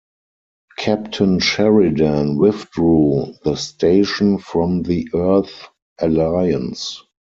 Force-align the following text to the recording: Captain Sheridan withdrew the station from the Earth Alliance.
Captain 0.79 1.37
Sheridan 1.37 2.35
withdrew 2.39 3.35
the 3.43 3.55
station 3.55 4.39
from 4.39 4.81
the 4.81 5.07
Earth 5.13 5.67
Alliance. 5.99 7.03